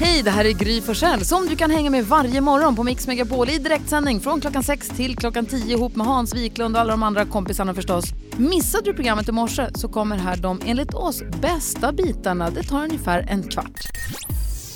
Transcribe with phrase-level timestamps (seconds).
[0.00, 3.06] Hej, det här är Gry Forssell som du kan hänga med varje morgon på Mix
[3.06, 6.90] Megapol i direktsändning från klockan 6 till klockan 10 ihop med Hans Wiklund och alla
[6.90, 8.04] de andra kompisarna förstås.
[8.36, 12.50] Missade du programmet i morse så kommer här de enligt oss bästa bitarna.
[12.50, 13.80] Det tar ungefär en kvart.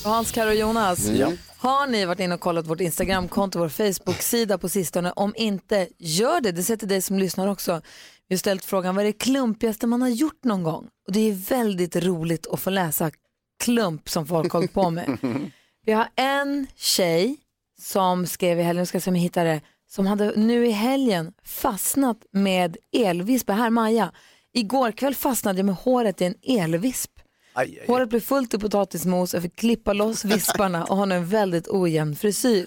[0.04, 1.08] Hans, Karo och Jonas.
[1.08, 1.32] Ja.
[1.58, 5.12] Har ni varit inne och kollat vårt Instagramkonto, vår Facebook-sida på sistone?
[5.16, 6.52] Om inte, gör det.
[6.52, 7.80] Det sätter dig som lyssnar också.
[8.28, 10.88] Vi har ställt frågan, vad är det klumpigaste man har gjort någon gång?
[11.06, 13.10] Och det är väldigt roligt att få läsa
[13.58, 15.18] klump som folk håller på med.
[15.86, 17.36] Vi har en tjej
[17.80, 20.66] som skrev i helgen, nu ska jag se om jag hittar det, som hade nu
[20.66, 23.50] i helgen fastnat med elvisp.
[23.50, 24.12] Här Maja,
[24.52, 27.10] igår kväll fastnade jag med håret i en elvisp.
[27.52, 27.86] Aj, aj.
[27.86, 32.16] Håret blev fullt i potatismos, jag fick klippa loss visparna och har en väldigt ojämn
[32.16, 32.66] frisyr.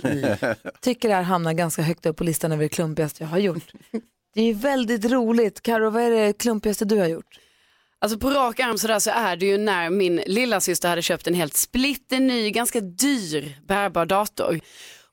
[0.82, 3.72] Tycker det här hamnar ganska högt upp på listan över det klumpigaste jag har gjort.
[4.34, 5.62] Det är väldigt roligt.
[5.62, 7.40] Karo, vad är det klumpigaste du har gjort?
[8.02, 11.28] Alltså på rak arm sådär så är det ju när min lilla syster hade köpt
[11.28, 14.60] en helt splitterny, ganska dyr bärbar dator.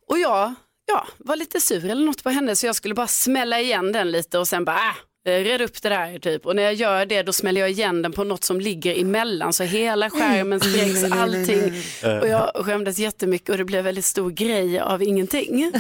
[0.09, 0.55] Och jag
[0.87, 4.11] ja, var lite sur eller något på henne så jag skulle bara smälla igen den
[4.11, 4.97] lite och sen bara äh,
[5.29, 6.47] red upp det där typ.
[6.47, 9.53] Och när jag gör det då smäller jag igen den på något som ligger emellan
[9.53, 11.73] så hela skärmen spräcks allting.
[12.21, 15.59] Och jag skämdes jättemycket och det blev väldigt stor grej av ingenting.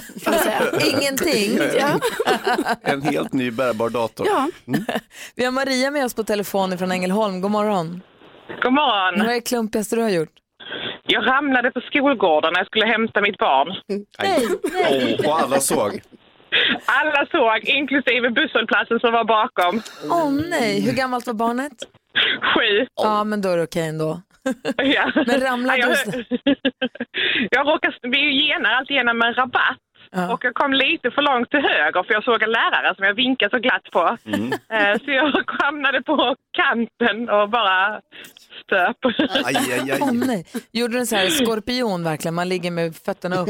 [1.00, 1.58] Ingenting.
[1.78, 2.00] Ja.
[2.82, 4.26] En helt ny bärbar dator.
[4.26, 4.48] Ja.
[5.34, 7.40] Vi har Maria med oss på telefon från Ängelholm.
[7.40, 8.02] God morgon.
[8.62, 9.18] God morgon.
[9.18, 10.32] Vad är det klumpigaste du har gjort?
[11.06, 13.68] Jag ramlade på skolgården när jag skulle hämta mitt barn.
[14.22, 15.18] Nej, nej.
[15.24, 16.00] Åh, och alla såg.
[16.86, 19.82] Alla såg, inklusive busshållplatsen som var bakom.
[20.10, 21.72] Åh nej, hur gammalt var barnet?
[22.54, 22.86] Sju.
[23.02, 24.20] Ja, men då är det okej ändå.
[24.76, 25.12] Ja.
[25.26, 26.24] Men ramlade Ja, du?
[26.44, 26.56] jag,
[27.50, 29.76] jag råkade, vi genar alltid igenom en rabatt.
[30.10, 30.32] Ja.
[30.32, 33.14] Och jag kom lite för långt till höger för jag såg en lärare som jag
[33.14, 34.16] vinkade så glatt på.
[34.74, 38.00] Eh, Så jag hamnade på kanten och bara
[38.64, 38.96] stöp.
[39.44, 39.98] Aj, aj, aj.
[40.00, 40.46] Åh nej.
[40.72, 42.34] Gjorde du en sån här skorpion verkligen?
[42.34, 43.48] Man ligger med fötterna upp.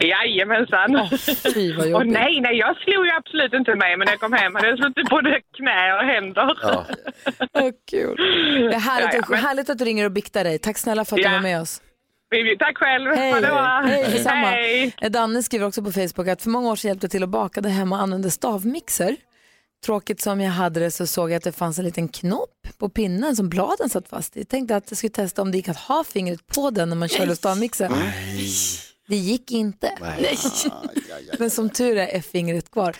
[0.00, 0.96] Jajamensan.
[0.96, 1.08] Åh,
[1.54, 2.12] fy vad Och jobbigt.
[2.12, 4.78] nej, nej, jag slog ju absolut inte med men när jag kom hem hade jag
[4.78, 6.56] suttit både knä och händer.
[6.62, 6.84] Ja.
[7.52, 8.16] Vad kul.
[8.16, 10.58] Det är härligt, Ja, ja, att- men- härligt att du ringer och biktar dig.
[10.58, 11.80] Tack snälla för att du var med oss.
[12.58, 13.10] Tack själv.
[13.10, 13.32] Hej,
[13.86, 14.46] hej detsamma.
[14.46, 14.94] Hej.
[15.00, 17.28] Eh, Danne skriver också på Facebook att för många år sedan hjälpte jag till att
[17.28, 19.16] baka hemma och använde stavmixer.
[19.84, 22.88] Tråkigt som jag hade det så såg jag att det fanns en liten knopp på
[22.88, 24.40] pinnen som bladen satt fast i.
[24.40, 26.96] Jag tänkte att jag skulle testa om det gick att ha fingret på den när
[26.96, 27.92] man körde stavmixern.
[29.08, 29.98] Det gick inte.
[30.00, 30.38] Nej.
[31.38, 32.96] Men som tur är är fingret kvar.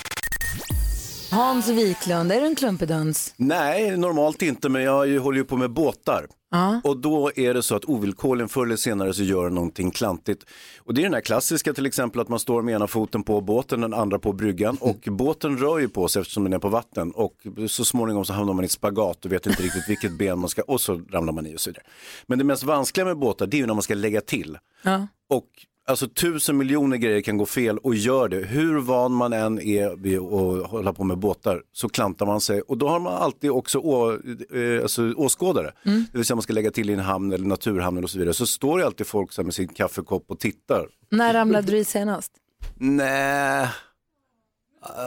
[1.30, 3.34] Hans Wiklund, är du en klumpedöns?
[3.36, 6.26] Nej, normalt inte, men jag håller ju på med båtar.
[6.50, 6.80] Ja.
[6.84, 10.44] Och då är det så att ovillkorligen förr eller senare så gör någonting klantigt.
[10.78, 13.40] Och det är den här klassiska till exempel att man står med ena foten på
[13.40, 16.68] båten, den andra på bryggan och båten rör ju på sig eftersom den är på
[16.68, 17.34] vatten och
[17.68, 20.48] så småningom så hamnar man i ett spagat och vet inte riktigt vilket ben man
[20.48, 21.84] ska och så ramlar man i och så vidare.
[22.26, 24.58] Men det mest vanskliga med båtar det är ju när man ska lägga till.
[24.82, 25.06] Ja.
[25.28, 25.48] Och
[25.86, 28.36] alltså tusen miljoner grejer kan gå fel och gör det.
[28.36, 32.60] Hur van man än är vid att hålla på med båtar så klantar man sig
[32.60, 35.72] och då har man alltid också å, eh, alltså, åskådare.
[35.84, 36.04] Mm.
[36.12, 38.34] Det vill säga man ska lägga till i en hamn eller naturhamn och så vidare.
[38.34, 40.86] Så står det alltid folk så med sin kaffekopp och tittar.
[41.10, 42.32] När ramlade du i senast?
[42.74, 43.68] Nej.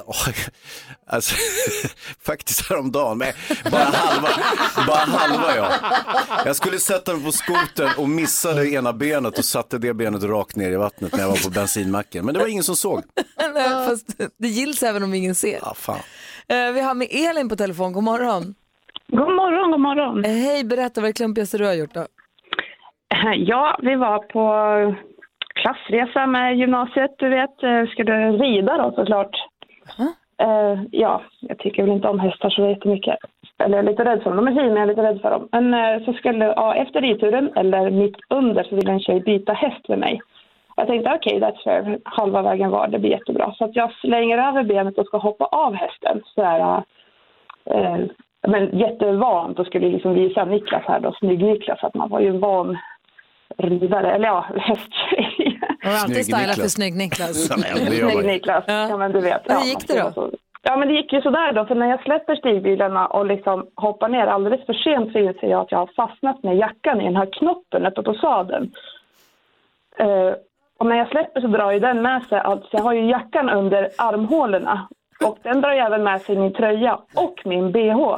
[0.05, 0.33] Oj,
[1.09, 1.35] Alltså,
[2.25, 3.27] faktiskt häromdagen, men
[3.71, 4.27] bara halva,
[4.87, 5.67] bara halva ja.
[6.45, 10.55] Jag skulle sätta mig på skotern och missade ena benet och satte det benet rakt
[10.55, 12.25] ner i vattnet när jag var på bensinmacken.
[12.25, 13.03] Men det var ingen som såg.
[13.53, 15.59] Nej, Fast det gills även om ingen ser.
[15.61, 15.99] Ja, fan.
[16.47, 17.93] Eh, Vi har med Elin på telefon.
[17.93, 18.55] God morgon.
[19.07, 20.25] God morgon, god morgon.
[20.25, 22.05] Eh, Hej, berätta vad är det klumpigaste du har gjort då?
[23.37, 24.45] Ja, vi var på
[25.61, 27.63] klassresa med gymnasiet, du vet.
[27.63, 29.35] Eh, Skulle rida då såklart.
[30.43, 33.17] Uh, ja, jag tycker väl inte om hästar så jättemycket.
[33.59, 34.45] Eller jag är lite rädd för dem.
[34.45, 35.47] De är fina, men jag är lite rädd för dem.
[35.51, 39.53] Men eh, så skulle, ja, efter ridturen, eller mitt under, så ville en tjej byta
[39.53, 40.21] häst med mig.
[40.75, 41.99] Jag tänkte okej, that's fair.
[42.03, 43.53] Halva vägen var, det blir jättebra.
[43.57, 46.21] Så att jag slänger över benet och ska hoppa av hästen.
[46.35, 46.83] Så här,
[47.65, 47.97] eh,
[48.47, 52.39] men jättevant och skulle liksom visa Niklas här då, snygg-Niklas, att man var ju en
[52.39, 52.77] van
[53.57, 55.46] ridare, eller ja, hästtjej.
[55.87, 56.61] Har du alltid Snygg stylat Niklas.
[56.61, 57.37] för snygg Niklas?
[57.91, 58.09] Ju.
[58.09, 58.87] Snygg-Niklas, Ja.
[58.89, 58.97] ja.
[58.97, 59.41] men du vet.
[59.45, 60.31] Hur ja, gick man det då?
[60.63, 64.09] Ja men det gick ju sådär då, för när jag släpper stigbilarna och liksom hoppar
[64.09, 67.15] ner alldeles för sent så inser jag att jag har fastnat med jackan i den
[67.15, 68.71] här knoppen uppe på sadeln.
[69.99, 70.33] Eh,
[70.79, 73.49] och när jag släpper så drar ju den med sig, alltså jag har ju jackan
[73.49, 74.87] under armhålorna
[75.25, 77.97] och den drar ju även med sig min tröja och min bh.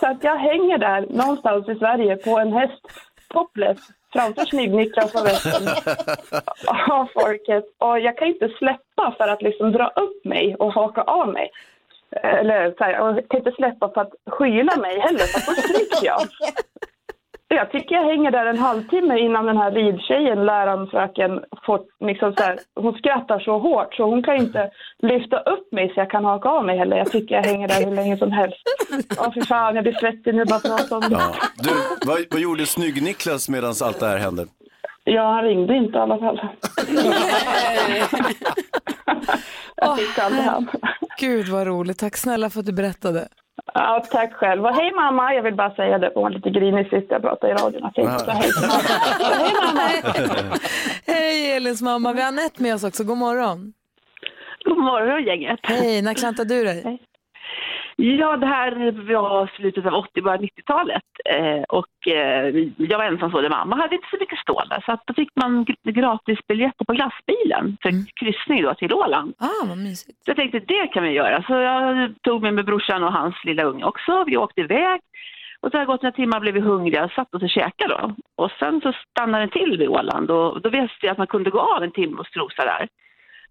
[0.00, 2.80] så att jag hänger där någonstans i Sverige på en häst
[3.28, 3.78] topless
[4.12, 5.68] framför Snygg-Niklas och resten
[6.90, 7.64] av folket.
[7.78, 11.50] Och jag kan inte släppa för att liksom dra upp mig och haka av mig.
[12.16, 15.46] Eh, eller så här, och jag kan inte släppa för att skyla mig heller, för
[15.46, 16.20] då stryks jag.
[17.52, 21.80] Ja, jag tycker jag hänger där en halvtimme innan den här ridtjejen, läraren, fröken, får
[22.06, 26.00] liksom så här, hon skrattar så hårt så hon kan inte lyfta upp mig så
[26.00, 26.96] jag kan haka av mig heller.
[26.96, 28.56] Jag tycker jag hänger där hur länge som helst.
[29.18, 31.08] Åh fy fan, jag blir svettig nu bara prata om det.
[31.10, 31.34] Ja.
[31.56, 31.70] Du,
[32.06, 34.46] vad, vad gjorde Snygg-Niklas medan allt det här hände?
[35.04, 36.40] Ja, han ringde inte i alla fall.
[39.76, 40.68] jag tyckte aldrig han.
[41.20, 41.98] Gud vad roligt.
[41.98, 43.28] Tack snälla för att du berättade.
[43.74, 44.64] Ja, tack själv.
[44.64, 46.10] Och hej mamma, jag vill bara säga det.
[46.14, 47.80] Hon var lite grinig sist jag pratade i radion.
[47.82, 48.82] Jag tänkte så hej mamma.
[49.42, 50.56] Hej mamma.
[51.06, 52.12] Hej Elins mamma.
[52.12, 53.04] Vi har Anette med oss också.
[53.04, 53.72] God morgon.
[54.64, 55.60] God morgon gänget.
[55.62, 56.98] Hej, när klantade du dig?
[58.02, 58.70] Ja, det här
[59.14, 61.02] var slutet av 80 början 90-talet.
[61.24, 64.82] Eh, och eh, jag var ensamstående mamma, hade inte så mycket stålar.
[64.86, 69.34] Så att då fick man gr- gratisbiljetter på glassbilen för kryssning då till Åland.
[69.38, 70.18] Ah, vad mysigt.
[70.24, 71.42] Så jag tänkte det kan vi göra.
[71.42, 74.24] Så jag tog med mig brorsan och hans lilla unge också.
[74.26, 75.00] Vi åkte iväg.
[75.62, 77.94] Och så har det gått några timmar blev vi hungriga och satt oss och käkade
[77.94, 78.14] då.
[78.36, 81.50] Och sen så stannade den till vid Åland och då visste jag att man kunde
[81.50, 82.88] gå av en timme och strosa där.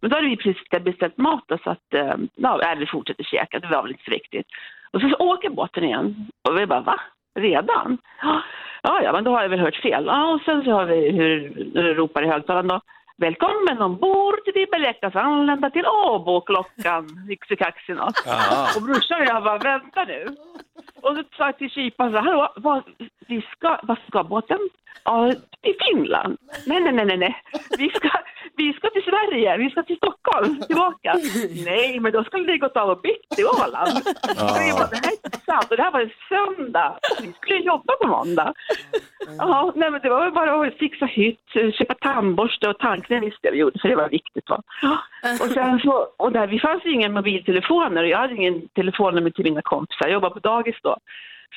[0.01, 3.59] Men då hade vi precis beställt mat då, så att eh, ja, vi fortsätter käka,
[3.59, 4.47] det var väl inte så viktigt.
[4.91, 6.27] Och så, så åker båten igen.
[6.49, 6.99] Och vi bara, va?
[7.39, 7.97] Redan?
[8.81, 10.05] Ja, ja, men då har jag väl hört fel.
[10.05, 12.81] Ja, och sen så har vi hur hur det ropar i högtalaren då.
[13.17, 18.07] Välkommen ombord till Bibelektas anlända till Åbo klockan yxekaxi då.
[18.75, 20.25] Och brorsan och jag bara, vänta nu.
[21.01, 22.83] Och så sa jag till kyparen så här, hallå, vad,
[23.27, 24.59] vi ska, vad ska båten?
[25.03, 26.37] Ja, till Finland.
[26.65, 27.35] Nej, nej, nej, nej, nej.
[27.77, 28.09] Vi ska,
[28.55, 31.15] vi ska till Sverige, vi ska till Stockholm, tillbaka.
[31.65, 33.97] Nej, men då skulle vi gått av och bytt till Åland.
[34.41, 35.67] Och vi bara, det här är inte sant.
[35.71, 36.99] Och det här var en söndag.
[37.21, 38.53] Vi skulle jobba på måndag.
[39.37, 43.47] Ja, nej, men det var väl bara att fixa hytt, köpa tandborste och tandkräm visste
[43.47, 44.49] jag vi gjorde, för det var viktigt.
[44.49, 44.61] Va?
[45.41, 49.29] Och sen så, och där, vi fanns ju inga mobiltelefoner och jag hade ingen telefonnummer
[49.29, 50.05] till mina kompisar.
[50.05, 50.88] Jag jobbade på dagis då.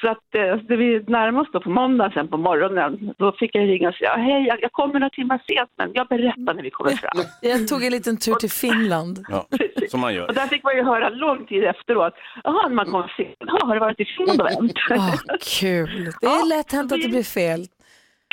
[0.00, 3.55] Så att eh, det vi närmade oss då på måndag sen på morgonen, då fick
[3.55, 6.62] jag ringa och säga hej, jag, jag kommer några timmar sent, men jag berättar när
[6.62, 7.25] vi kommer fram.
[7.43, 9.19] Jag tog en liten tur till Finland.
[9.29, 9.46] Ja,
[9.88, 10.29] som man gör.
[10.29, 12.14] Och där fick man ju höra lång tid efteråt,
[12.44, 14.73] jaha, man kom sent, har du varit i Finland och vänt?
[14.90, 15.14] Åh,
[15.61, 16.11] kul.
[16.20, 17.61] Det är lätt hänt att det blir fel.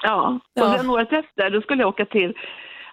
[0.04, 0.78] Ja, och Ja.
[0.78, 2.34] sen året efter då skulle jag åka till,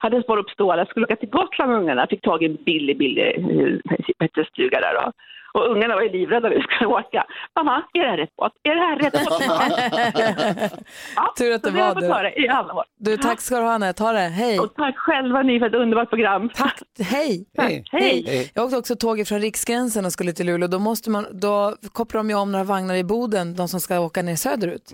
[0.00, 2.98] hade sparat upp stålar, skulle åka till Gotland med ungarna, fick tag i en billig,
[2.98, 5.12] billig eh, det, stuga där då.
[5.56, 7.26] Och ungarna var ju livrädda när vi skulle åka.
[7.54, 8.52] Mamma, är det här rätt båt?
[8.62, 9.42] Är det här rätt båt?
[11.16, 12.06] ja, Tur att det var du.
[12.06, 12.84] höra i alla år.
[12.98, 14.02] Du, tack ska du ha Anette.
[14.02, 14.18] Ha det.
[14.18, 14.60] Hej.
[14.60, 16.50] Och tack själva ni för ett underbart program.
[16.54, 16.82] Tack.
[16.98, 17.46] Hej.
[17.58, 17.84] Hej.
[17.92, 18.50] Hej.
[18.54, 20.68] Jag åkte också tåg från Riksgränsen och skulle till Luleå.
[20.68, 24.00] Då, måste man, då kopplar de ju om några vagnar i Boden, de som ska
[24.00, 24.92] åka ner söderut.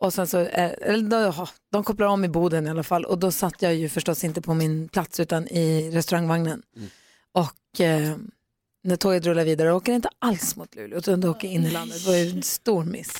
[0.00, 3.04] Och sen så, eh, eller, då, jaha, de kopplar om i Boden i alla fall.
[3.04, 6.62] Och då satt jag ju förstås inte på min plats utan i restaurangvagnen.
[7.34, 8.16] Och eh,
[8.82, 11.70] när tåget rullar vidare åker det inte alls mot Luleå utan det åker in i
[11.70, 12.04] landet.
[12.04, 13.12] Det var ju en stor miss.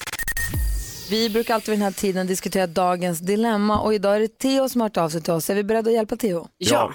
[1.10, 4.68] Vi brukar alltid vid den här tiden diskutera dagens dilemma och idag är det Theo
[4.68, 5.50] som har hört av sig till oss.
[5.50, 6.48] Är vi beredda att hjälpa Theo?
[6.58, 6.94] Ja.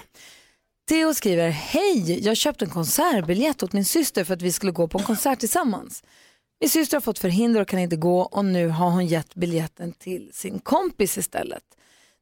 [0.88, 4.88] Theo skriver, hej, jag köpte en konsertbiljett åt min syster för att vi skulle gå
[4.88, 6.02] på en konsert tillsammans.
[6.60, 9.92] Min syster har fått förhinder och kan inte gå och nu har hon gett biljetten
[9.92, 11.62] till sin kompis istället.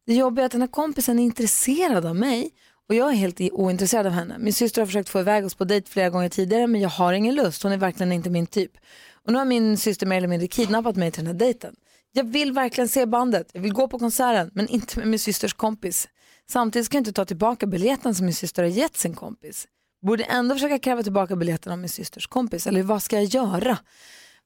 [0.07, 2.51] Det jobbiga är att den här kompisen är intresserad av mig
[2.89, 4.39] och jag är helt ointresserad av henne.
[4.39, 7.13] Min syster har försökt få iväg oss på dejt flera gånger tidigare men jag har
[7.13, 8.73] ingen lust, hon är verkligen inte min typ.
[9.13, 11.75] Och nu har min syster mer eller mindre kidnappat mig till den här dejten.
[12.13, 15.55] Jag vill verkligen se bandet, jag vill gå på konserten men inte med min systers
[15.55, 16.09] kompis.
[16.49, 19.69] Samtidigt kan jag inte ta tillbaka biljetten som min syster har gett sin kompis.
[20.07, 23.79] Borde ändå försöka kräva tillbaka biljetten av min systers kompis eller vad ska jag göra?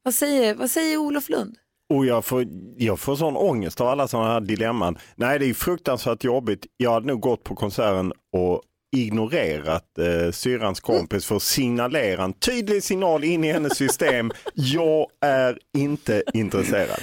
[0.02, 1.56] Vad säger, vad säger Olof Lund?
[1.90, 4.98] Och jag får, jag får sån ångest av alla sådana här dilemman.
[5.14, 6.66] Nej, det är fruktansvärt jobbigt.
[6.76, 8.62] Jag hade nog gått på konserten och
[8.96, 14.30] ignorerat eh, syrrans kompis för att signalera en tydlig signal in i hennes system.
[14.54, 16.98] Jag är inte intresserad.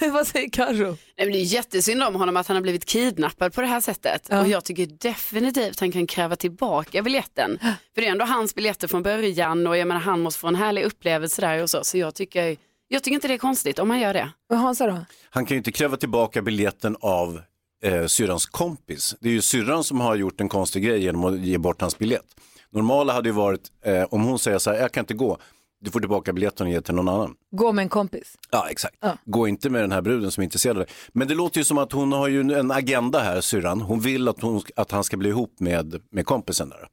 [0.12, 0.86] vad säger Karo?
[0.86, 3.80] Nej, men det är jättesynd om honom att han har blivit kidnappad på det här
[3.80, 4.26] sättet.
[4.30, 4.40] Ja.
[4.40, 7.58] Och jag tycker definitivt att han kan kräva tillbaka biljetten.
[7.94, 10.54] För det är ändå hans biljetter från början och jag menar han måste få en
[10.54, 11.84] härlig upplevelse där och så.
[11.84, 12.56] Så jag tycker,
[12.92, 14.30] jag tycker inte det är konstigt om han gör det.
[14.54, 14.98] Hansa då?
[15.30, 17.40] Han kan ju inte kräva tillbaka biljetten av
[17.82, 19.14] eh, syrrans kompis.
[19.20, 21.98] Det är ju syrran som har gjort en konstig grej genom att ge bort hans
[21.98, 22.26] biljett.
[22.70, 25.38] Normala hade ju varit eh, om hon säger så här, jag kan inte gå,
[25.80, 27.34] du får tillbaka biljetten och ge till någon annan.
[27.50, 28.36] Gå med en kompis.
[28.50, 28.96] Ja, exakt.
[29.00, 29.16] Ja.
[29.24, 30.94] Gå inte med den här bruden som är intresserad av dig.
[31.12, 33.80] Men det låter ju som att hon har ju en agenda här, syrran.
[33.80, 36.88] Hon vill att, hon, att han ska bli ihop med, med kompisen där.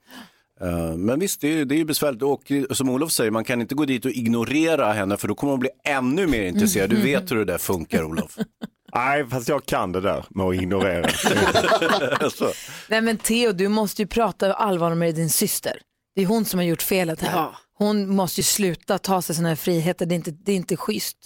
[0.61, 2.23] Eh, men visst, det är, det är ju besvärligt.
[2.23, 5.51] Och som Olof säger, man kan inte gå dit och ignorera henne för då kommer
[5.51, 6.89] hon bli ännu mer intresserad.
[6.89, 8.37] Du vet hur det där funkar, Olof.
[8.95, 11.09] Nej, fast jag kan det där med att ignorera.
[12.89, 15.79] Nej men Theo, du måste ju prata allvar med din syster.
[16.15, 17.37] Det är hon som har gjort felet här.
[17.37, 17.55] Ja.
[17.77, 20.77] Hon måste ju sluta ta sig sådana här friheter, det är inte, det är inte
[20.77, 21.17] schysst.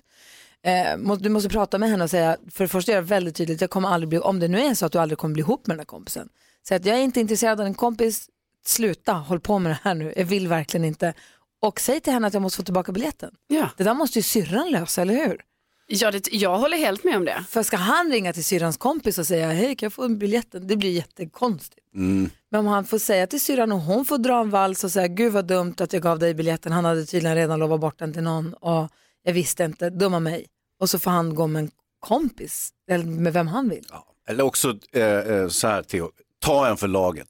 [0.63, 3.69] Eh, du måste prata med henne och säga, för det första göra väldigt tydligt, jag
[3.69, 5.75] kommer aldrig bli, om det nu är så att du aldrig kommer bli ihop med
[5.75, 6.29] den här kompisen.
[6.67, 8.27] Säg att jag är inte intresserad av en kompis,
[8.65, 11.13] sluta, håll på med det här nu, jag vill verkligen inte.
[11.61, 13.33] Och säg till henne att jag måste få tillbaka biljetten.
[13.47, 13.69] Ja.
[13.77, 15.41] Det där måste ju syrran lösa, eller hur?
[15.87, 17.43] Ja, det, jag håller helt med om det.
[17.49, 20.67] För ska han ringa till syrrans kompis och säga, hej kan jag få biljetten?
[20.67, 21.87] Det blir jättekonstigt.
[21.95, 22.29] Mm.
[22.51, 25.07] Men om han får säga till syrran och hon får dra en vals och säga,
[25.07, 28.13] gud vad dumt att jag gav dig biljetten, han hade tydligen redan lovat bort den
[28.13, 28.89] till någon och
[29.23, 30.45] jag visste inte, dumma mig.
[30.79, 33.85] Och så får han gå med en kompis, eller med vem han vill.
[34.27, 36.11] Eller också eh, eh, så här Theo,
[36.41, 37.27] ta en för laget.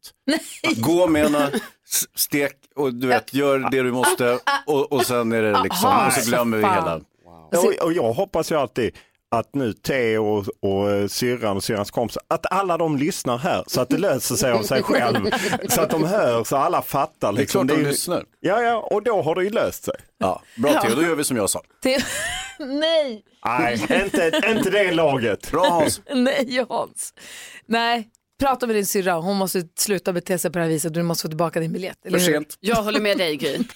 [0.77, 1.51] Gå med henne,
[2.15, 6.07] stek och du vet, gör det du måste och, och sen är det liksom, Aha,
[6.07, 7.01] och så glömmer vi hela.
[7.55, 8.97] Och, och jag hoppas ju alltid
[9.35, 13.81] att nu Theo och, och syrran och syrrans kompisar, att alla de lyssnar här så
[13.81, 15.29] att det löser sig av sig själv.
[15.69, 17.31] så att de hör så alla fattar.
[17.31, 17.67] Det är Liksom.
[17.67, 18.23] klart de lyssnar.
[18.39, 19.95] Ja, ja, och då har det ju löst sig.
[20.17, 21.61] Ja, bra Theo, då gör vi som jag sa.
[22.59, 25.51] Nej, Nej, inte, inte det laget.
[25.51, 26.01] Bra Hans.
[26.13, 27.13] nej Hans.
[27.65, 28.07] Nej,
[28.41, 31.21] prata med din syrra, hon måste sluta bete sig på det här viset, du måste
[31.21, 32.05] få tillbaka din biljett.
[32.05, 32.57] Eller För sent.
[32.59, 33.57] Jag håller med dig Gry.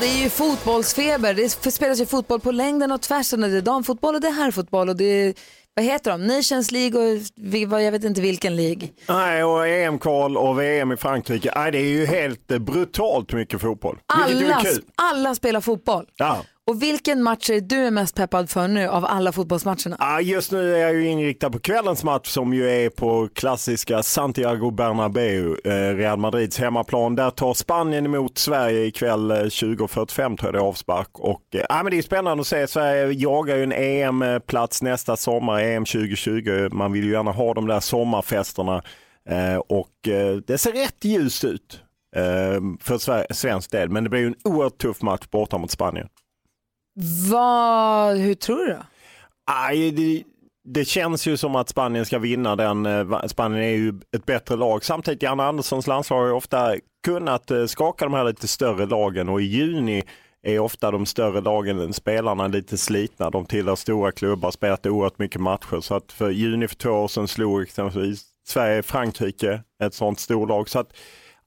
[0.00, 1.34] Det är ju fotbollsfeber.
[1.34, 3.44] Det spelas ju fotboll på längden och tvärsen.
[3.44, 5.34] och Det är damfotboll och det är herrfotboll och det är,
[5.74, 8.88] vad heter de, Nations League och vi- vad- jag vet inte vilken League.
[9.08, 11.52] Nej, och EM-kval och VM i Frankrike.
[11.56, 13.98] Nej, det är ju helt eh, brutalt mycket fotboll.
[14.06, 14.62] Alla,
[14.96, 16.06] alla spelar fotboll.
[16.16, 16.44] Ja.
[16.68, 19.96] Och vilken match är du mest peppad för nu av alla fotbollsmatcherna?
[19.98, 24.02] Ah, just nu är jag ju inriktad på kvällens match som ju är på klassiska
[24.02, 27.14] Santiago Bernabéu, eh, Real Madrids hemmaplan.
[27.14, 31.18] Där tar Spanien emot Sverige ikväll eh, 20.45 tror jag det är avspark.
[31.18, 32.66] Och, eh, ah, men det är spännande att se.
[32.66, 36.68] Sverige jagar ju en EM-plats nästa sommar, EM 2020.
[36.72, 38.82] Man vill ju gärna ha de där sommarfesterna
[39.28, 41.80] eh, och eh, det ser rätt ljust ut
[42.16, 43.90] eh, för svensk del.
[43.90, 46.08] Men det blir ju en oerhört tuff match borta mot Spanien.
[47.30, 48.82] Vad, hur tror du då?
[49.46, 50.22] Aj, det,
[50.64, 52.86] det känns ju som att Spanien ska vinna den.
[52.86, 54.84] Eh, Spanien är ju ett bättre lag.
[54.84, 56.74] Samtidigt, Janne Anderssons landslag har ju ofta
[57.04, 60.02] kunnat eh, skaka de här lite större lagen och i juni
[60.42, 63.30] är ofta de större lagen, spelarna lite slitna.
[63.30, 65.80] De tillhör stora klubbar, spelat oerhört mycket matcher.
[65.80, 70.68] Så att för juni för två år sedan slog exempelvis Sverige Frankrike, ett sånt storlag.
[70.68, 70.92] Så att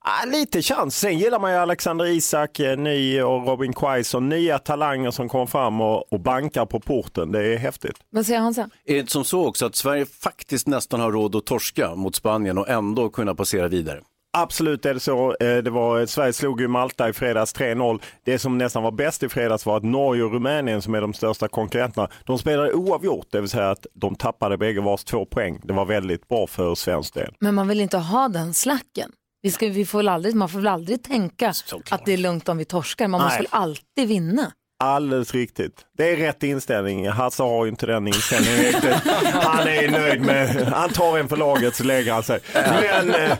[0.04, 0.96] Ah, lite chans.
[0.98, 5.46] Sen gillar man ju Alexander Isak, eh, ny och Robin Quaison, nya talanger som kommer
[5.46, 7.32] fram och, och bankar på porten.
[7.32, 7.96] Det är häftigt.
[8.10, 8.62] Vad säger Hansa?
[8.84, 12.14] Är det inte som så också att Sverige faktiskt nästan har råd att torska mot
[12.14, 14.00] Spanien och ändå kunna passera vidare?
[14.38, 15.36] Absolut är det så.
[15.40, 18.00] Eh, Det var, Sverige slog ju Malta i fredags 3-0.
[18.24, 21.14] Det som nästan var bäst i fredags var att Norge och Rumänien som är de
[21.14, 25.60] största konkurrenterna, de spelade oavgjort, det vill säga att de tappade bägge vars två poäng.
[25.64, 27.34] Det var väldigt bra för svensk del.
[27.40, 29.10] Men man vill inte ha den slacken.
[29.42, 32.00] Vi, ska, vi får väl aldrig, man får väl aldrig tänka Såklart.
[32.00, 33.08] att det är lugnt om vi torskar.
[33.08, 33.46] Man måste Nej.
[33.50, 34.52] väl alltid vinna.
[34.84, 35.72] Alldeles riktigt.
[35.98, 37.08] Det är rätt inställning.
[37.08, 38.94] Hasse har ju inte den inställningen riktigt.
[39.32, 42.40] Han är nöjd med, han tar en för laget så lägger han sig.
[42.54, 43.30] Men eh,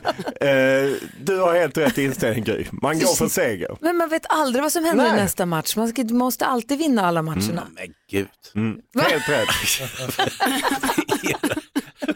[0.50, 0.90] eh,
[1.20, 2.66] du har helt rätt inställning Gry.
[2.72, 3.76] Man går för seger.
[3.80, 5.22] Men man vet aldrig vad som händer i Nej.
[5.22, 5.76] nästa match.
[5.76, 7.66] Man ska, måste alltid vinna alla matcherna.
[7.74, 8.28] Men gud.
[9.00, 9.48] Helt rätt.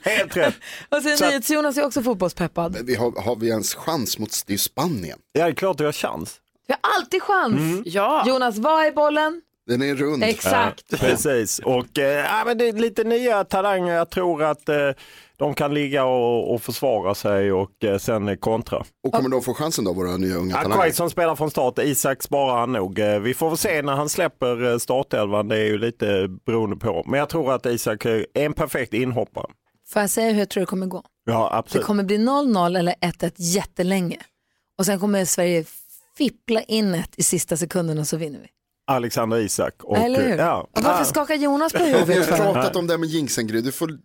[0.06, 0.54] Helt rätt.
[0.88, 2.72] Och sen Så att- NyhetsJonas är också fotbollspeppad.
[2.72, 5.18] Men vi har, har vi ens chans mot det är Spanien?
[5.32, 6.40] Ja, det är klart du har chans.
[6.68, 7.82] Vi har alltid chans.
[7.84, 9.42] Ja, Jonas, vad är bollen?
[9.66, 10.22] Den är rund.
[10.24, 11.00] Exakt.
[11.00, 13.94] Precis, och ja, men det är lite nya talanger.
[13.94, 14.76] Jag tror att eh,
[15.36, 18.84] de kan ligga och, och försvara sig och eh, sen kontra.
[19.06, 20.82] Och kommer de få chansen då, våra nya unga Ja, talanger?
[20.82, 22.98] Quaison spelar från start, Isak sparar han nog.
[23.22, 27.04] Vi får väl se när han släpper startelvan, det är ju lite beroende på.
[27.06, 29.46] Men jag tror att Isak är en perfekt inhoppare.
[29.88, 31.02] Får jag säga hur jag tror det kommer gå?
[31.24, 31.86] Ja, Det absolut.
[31.86, 34.18] kommer bli 0-0 eller 1-1 jättelänge.
[34.78, 35.64] Och sen kommer Sverige
[36.18, 38.46] fippla in ett i sista sekunderna så vinner vi.
[38.86, 39.74] Alexander Isak.
[39.82, 40.36] Och, Eller hur?
[40.38, 40.60] Ja.
[40.72, 41.04] Och varför Ja.
[41.04, 43.72] skakar Jonas på Ja, vi har huvudet pratat om det här med jinxen Gry, du
[43.72, 43.98] får,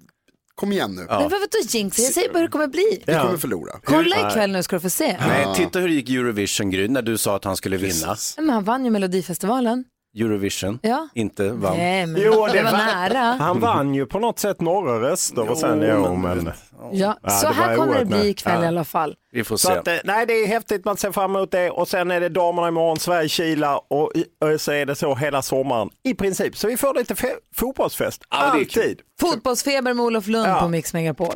[0.56, 1.02] kom igen nu.
[1.10, 2.02] Men varför då jinxa?
[2.02, 3.04] Jag säger bara hur det kommer bli.
[3.06, 3.24] Vi Ja.
[3.26, 3.80] kommer förlora.
[3.84, 5.18] Kolla ikväll nu ska du få se.
[5.28, 8.16] Nej, titta hur det gick Eurovision Gry när du sa att han skulle vinna.
[8.38, 9.84] Men han vann ju Melodifestivalen.
[10.18, 11.08] Eurovision, Ja.
[11.16, 11.78] inte vann.
[11.78, 13.20] Nej, men Jo, det, det var var- nära.
[13.40, 16.52] Han vann ju på något sätt några röster och sen, Jo, men-.
[16.92, 18.68] Ja, Ja, så här kommer det bli ikväll i Ja.
[18.68, 19.16] alla fall.
[19.32, 19.74] Vi får Så se.
[19.74, 21.70] att, eh, nej, det är häftigt, man ser fram emot det.
[21.70, 25.90] Och sen är det damerna imorgon, Sverige-Kila och, och så är det så hela sommaren
[26.04, 26.58] i princip.
[26.58, 29.00] Så vi får lite fe- fotbollsfest, Ja, alltid.
[29.20, 30.60] Fotbollsfeber med Olof Lund Ja.
[30.62, 31.34] på Mix Megapol.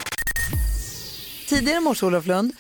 [1.50, 2.52] Tidigare i morse, Olof Lund,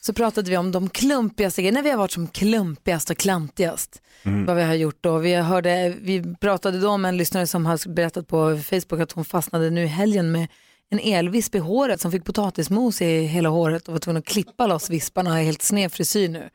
[0.00, 4.02] så pratade vi om de klumpigaste grejerna, när vi har varit som klumpigast och klantigast.
[4.46, 5.18] Vad vi har gjort då.
[5.18, 9.24] Vi, hörde, vi pratade då om en lyssnare som har berättat på Facebook att hon
[9.24, 10.48] fastnade nu i helgen med
[10.90, 14.66] en elvisp i håret som fick potatismos i hela håret och var tvungen att klippa
[14.66, 16.50] loss visparna och har helt sned frisyr nu.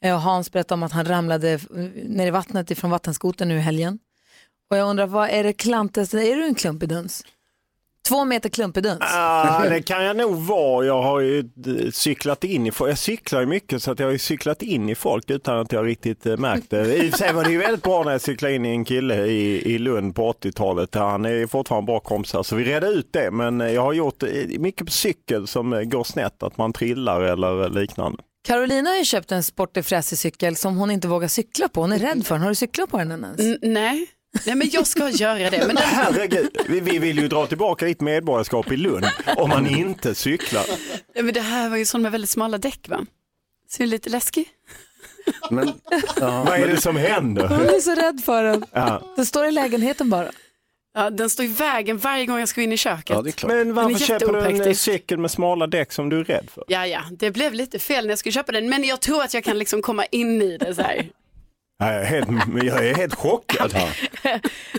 [0.00, 1.58] Eh, Hans berättade om att han ramlade eh,
[2.04, 3.98] ner i vattnet ifrån vattenskoten nu i helgen.
[4.70, 6.18] Och jag undrar, vad är det klantigaste?
[6.18, 7.24] Är du en klumpig duns?
[8.08, 8.98] Två meter klumpig duns?
[9.00, 10.86] Ah, det kan jag nog vara.
[10.86, 12.90] Jag har ju eh, cyklat in i folk.
[12.90, 15.72] Jag cyklar ju mycket så att jag har ju cyklat in i folk utan att
[15.72, 16.96] jag riktigt eh, märkt det.
[16.96, 18.84] I och för sig var det ju väldigt bra när jag cyklade in i en
[18.84, 20.94] kille i, i Lund på 80-talet.
[20.94, 23.30] Han är fortfarande bra kompisar så vi redde ut det.
[23.30, 27.20] Men jag har gjort eh, mycket på cykel som eh, går snett, att man trillar
[27.20, 28.22] eller liknande.
[28.48, 31.80] Carolina har ju köpt en sportig fräsig cykel som hon inte vågar cykla på.
[31.80, 32.42] Hon är rädd för den.
[32.42, 33.40] Har du cyklat på den än ens?
[33.40, 34.06] N- nej.
[34.46, 35.58] Nej, men jag ska göra det.
[35.66, 39.06] Men den, Herregud, vi, vi vill ju dra tillbaka ditt medborgarskap i Lund
[39.36, 40.64] om man inte cyklar.
[41.14, 43.06] nej, men det här var ju sån med väldigt smala däck va?
[43.70, 44.48] Ser lite läskig.
[45.50, 45.72] Men,
[46.20, 47.48] ja, Vad är det som händer?
[47.48, 48.64] Hon är så rädd för den.
[48.72, 49.02] Ja.
[49.16, 50.30] Den står i lägenheten bara.
[50.94, 53.10] Ja, den står i vägen varje gång jag ska in i köket.
[53.10, 53.52] ja, det är klart.
[53.52, 56.64] Men varför är köper du en cykel med smala däck som du är rädd för?
[56.68, 59.34] Ja, ja, det blev lite fel när jag skulle köpa den, men jag tror att
[59.34, 61.08] jag kan liksom komma in i det så här.
[61.78, 62.28] Ja, Jag är helt,
[62.64, 63.74] jag är helt chockad.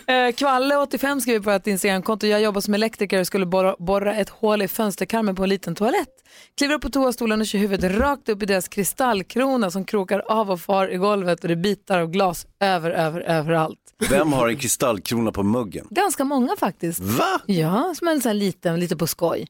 [0.07, 2.27] Eh, Kvalle85 skriver på ett Instagramkonto.
[2.27, 5.75] Jag jobbar som elektriker och skulle borra, borra ett hål i fönsterkarmen på en liten
[5.75, 6.09] toalett.
[6.57, 10.51] Kliver upp på toastolen och kör huvudet rakt upp i deras kristallkrona som krokar av
[10.51, 13.79] och far i golvet och det bitar av glas över, över, överallt.
[14.09, 15.87] Vem har en kristallkrona på muggen?
[15.89, 16.99] Ganska många faktiskt.
[16.99, 17.41] Va?
[17.45, 19.47] Ja, som en sån här liten, lite på skoj.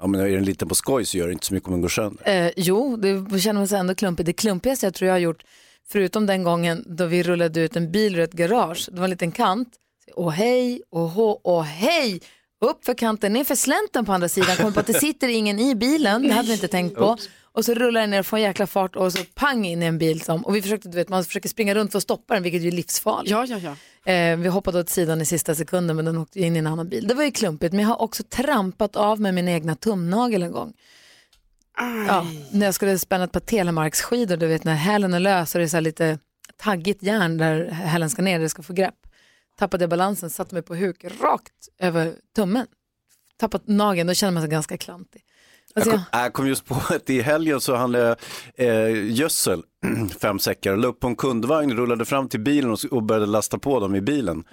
[0.00, 1.80] Ja, men är den liten på skoj så gör det inte så mycket om den
[1.82, 2.46] går sönder.
[2.46, 4.26] Eh, jo, det känner man sig ändå klumpig.
[4.26, 5.42] Det klumpigaste jag tror jag har gjort,
[5.92, 9.10] förutom den gången då vi rullade ut en bil ur ett garage, det var en
[9.10, 9.68] liten kant.
[10.14, 12.20] Åh hej, åh åh hej!
[12.60, 15.58] Upp för kanten, ner för slänten på andra sidan, kommer på att det sitter ingen
[15.58, 17.16] i bilen, det hade vi inte tänkt på.
[17.52, 19.86] Och så rullar den ner och får en jäkla fart och så pang in i
[19.86, 22.34] en bil som, och vi försökte, du vet, man försöker springa runt för att stoppa
[22.34, 23.30] den, vilket ju är livsfarligt.
[23.30, 23.58] Ja, ja,
[24.04, 24.12] ja.
[24.12, 26.88] Eh, vi hoppade åt sidan i sista sekunden men den åkte in i en annan
[26.88, 27.08] bil.
[27.08, 30.52] Det var ju klumpigt men jag har också trampat av med min egna tumnagel en
[30.52, 30.72] gång.
[32.08, 35.58] Ja, när jag skulle spänna ett par telemarksskidor, du vet när hälen är lös och
[35.58, 36.18] det är så här lite
[36.56, 38.94] taggigt järn där hälen ska ner, det ska få grepp.
[39.58, 42.66] Tappade jag balansen, satte mig på huk rakt över tummen.
[43.36, 45.22] Tappat nageln, då känner man sig ganska klantig.
[45.74, 48.16] Alltså, Jag kom, jag kom just på att i helgen så handlade
[48.56, 49.62] jag eh, gödsel,
[50.20, 53.58] fem säckar, la upp på en kundvagn, rullade fram till bilen och, och började lasta
[53.58, 54.44] på dem i bilen.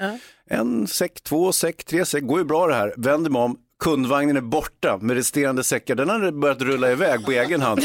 [0.50, 2.94] En säck, två säck, tre säck, går ju bra det här.
[2.98, 5.96] Vänder mig om, kundvagnen är borta med resterande säckar.
[5.96, 7.82] Den hade börjat rulla iväg på egen hand.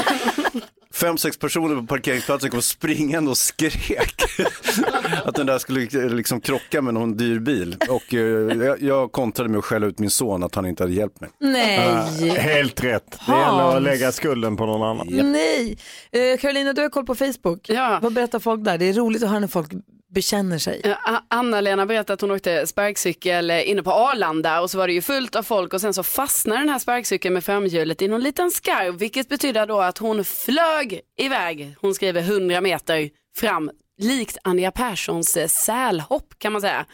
[0.94, 4.14] Fem, sex personer på parkeringsplatsen kom springande och skrek
[5.24, 7.76] att den där skulle liksom krocka med någon dyr bil.
[7.88, 8.20] Och eh,
[8.66, 11.31] jag, jag kontrade med att skälla ut min son att han inte hade hjälpt mig.
[11.40, 13.18] nej, Helt rätt.
[13.26, 15.07] Det gäller att lägga skulden på någon annan.
[15.33, 15.79] nej.
[16.12, 17.68] Eh, Carolina, du har koll på Facebook.
[17.68, 17.98] Ja.
[18.03, 18.79] Vad berättar folk där?
[18.79, 19.70] Det är roligt att höra när folk
[20.10, 20.96] bekänner sig.
[21.28, 25.02] Anna-Lena berättade att hon åkte sparkcykel eh, inne på Arlanda och så var det ju
[25.02, 28.50] fullt av folk och sen så fastnade den här sparkcykeln med framhjulet i någon liten
[28.50, 34.70] skarv vilket betyder då att hon flög iväg, hon skriver 100 meter fram likt Anja
[34.70, 36.86] Perssons eh, sälhopp kan man säga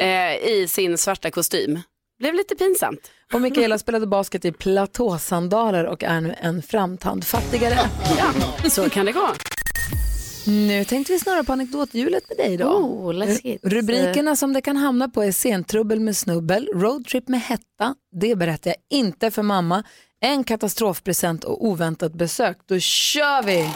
[0.00, 1.80] eh, i sin svarta kostym.
[2.18, 3.10] Blev lite pinsamt.
[3.32, 7.78] Och Mikaela spelade basket i platåsandaler och är nu en framtand fattigare.
[8.18, 9.28] Ja, så kan det gå.
[10.46, 12.64] Nu tänkte vi snurra på anekdothjulet med dig då.
[12.64, 13.64] Oh, läskigt.
[13.64, 18.70] Rubrikerna som det kan hamna på är sentrubbel med snubbel, roadtrip med hetta, det berättar
[18.70, 19.82] jag inte för mamma,
[20.20, 22.58] en katastrofpresent och oväntat besök.
[22.66, 23.70] Då kör vi!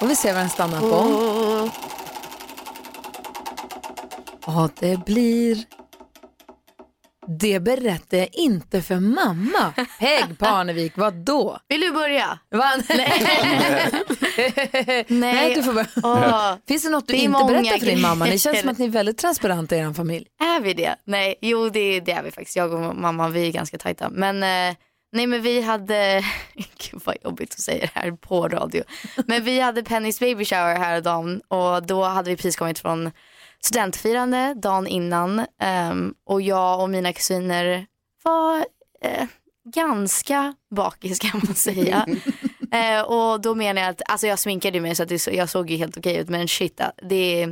[0.00, 1.70] Och vi ser vad den stannar på.
[4.46, 5.64] Ja, det blir...
[7.38, 9.72] Det berättar jag inte för mamma.
[9.98, 11.58] Peg Parnevik, vad då?
[11.68, 12.38] Vill du börja?
[12.50, 12.70] Va?
[12.88, 13.92] Nej.
[15.08, 15.88] Nej, du får börja.
[16.02, 18.24] Åh, Finns det något du Det inte berättar för din mamma?
[18.24, 20.26] Ni känns som att ni är väldigt transparenta i er familj.
[20.42, 20.96] är vi det?
[21.04, 22.56] Nej, jo det, det är vi faktiskt.
[22.56, 24.08] Jag och mamma, vi är ganska tajta.
[24.10, 24.76] Men eh,
[25.12, 26.24] nej men vi hade,
[26.90, 28.82] gud vad jobbigt att säga det här på radio.
[29.26, 33.10] Men vi hade Pennys baby shower här dagen och då hade vi precis kommit från
[33.64, 35.46] studentfirande dagen innan.
[35.60, 37.86] Ehm, och jag och mina kusiner
[38.22, 38.66] var
[39.02, 39.26] eh,
[39.64, 42.06] ganska bakis kan man säga.
[42.72, 45.70] Eh, och då menar jag att, alltså jag sminkade mig så att det, jag såg
[45.70, 47.46] ju helt okej ut men shit, det,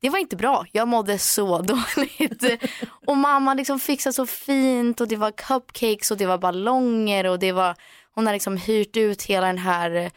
[0.00, 0.66] det var inte bra.
[0.72, 2.62] Jag mådde så dåligt.
[3.06, 7.38] Och mamma liksom fixade så fint och det var cupcakes och det var ballonger och
[7.38, 7.74] det var,
[8.14, 10.10] hon har liksom hyrt ut hela den här eh,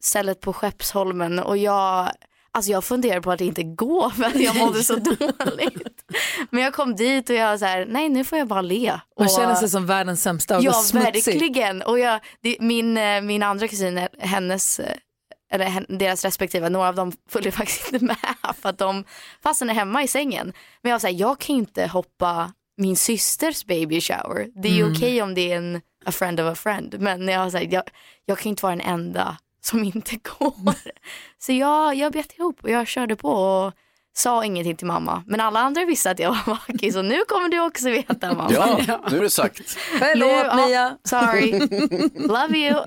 [0.00, 2.10] stället på Skeppsholmen och jag,
[2.56, 6.04] alltså jag funderade på att inte gå för att jag mådde så dåligt.
[6.50, 9.00] Men jag kom dit och jag så här, nej nu får jag bara le.
[9.18, 11.34] Man Och- känner sig som världens sämsta och Ja, smutsig.
[11.34, 11.82] verkligen.
[11.82, 14.96] Och jag, det, min, eh, min andra kusin, hennes, eh,
[15.52, 18.16] eller deras respektive, några av dem följde faktiskt inte med
[18.62, 19.04] för att de
[19.42, 20.52] fastnade hemma i sängen.
[20.82, 24.46] Men jag var så här, jag kan ju inte hoppa min systers baby shower.
[24.62, 26.96] Det är ju okej om det är en a friend of a friend.
[27.00, 27.82] Men jag, var så här, jag,
[28.26, 30.74] jag kan ju inte vara den enda som inte går.
[31.38, 33.72] Så jag, jag bet ihop och jag körde på och
[34.16, 35.24] sa ingenting till mamma.
[35.26, 38.52] Men alla andra visste att jag var bakis och nu kommer du också veta mamma.
[38.52, 39.76] Ja, nu är det sagt.
[39.98, 40.96] Förlåt Nu- ja, Mia.
[41.04, 41.50] Sorry.
[42.28, 42.84] Love you.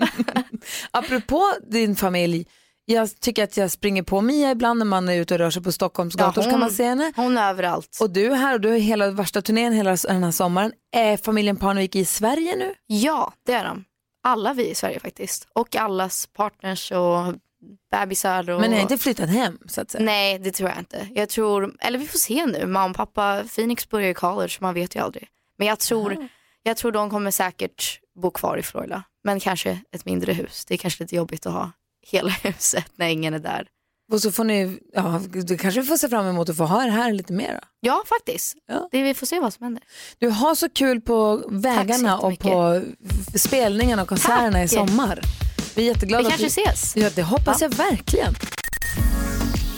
[0.91, 2.45] Apropå din familj,
[2.85, 5.63] jag tycker att jag springer på Mia ibland när man är ute och rör sig
[5.63, 7.13] på Stockholms gator så kan man se henne.
[7.15, 7.97] Hon är överallt.
[8.01, 10.71] Och du är här och du har hela värsta turnén hela den här sommaren.
[10.95, 12.73] Är familjen Parnevik i Sverige nu?
[12.87, 13.83] Ja, det är de.
[14.23, 15.47] Alla vi i Sverige faktiskt.
[15.53, 17.34] Och allas partners och
[17.91, 18.49] bebisar.
[18.49, 18.62] Och...
[18.62, 20.03] Men ni har inte flyttat hem så att säga?
[20.03, 21.08] Nej, det tror jag inte.
[21.15, 22.67] Jag tror, eller vi får se nu.
[22.67, 25.27] Mamma och pappa, Phoenix börjar i college, man vet ju aldrig.
[25.58, 26.29] Men jag tror,
[26.63, 29.03] jag tror de kommer säkert bo kvar i Florida.
[29.23, 30.65] Men kanske ett mindre hus.
[30.65, 33.67] Det är kanske lite jobbigt att ha hela huset när ingen är där.
[34.12, 36.89] Och så får ni, ja, du kanske får se fram emot att få ha er
[36.89, 37.67] här lite mer då.
[37.82, 38.56] Ja, faktiskt.
[38.91, 39.84] Det, vi får se vad som händer.
[40.19, 42.82] Du har så kul på vägarna och på
[43.36, 44.89] spelningarna och konserterna i Tack.
[44.89, 45.22] sommar.
[45.76, 46.22] Vi är jätteglada.
[46.22, 46.95] Vi att kanske du- ses.
[46.95, 48.34] Ja, det hoppas jag verkligen.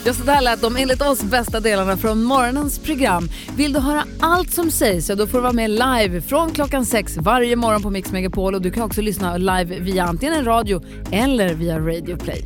[0.05, 3.29] Just det här lät de enligt oss bästa delarna från morgonens program.
[3.55, 6.85] Vill du höra allt som sägs så då får du vara med live från klockan
[6.85, 10.45] sex varje morgon på Mix Megapol och du kan också lyssna live via antingen en
[10.45, 12.45] radio eller via Radio Play.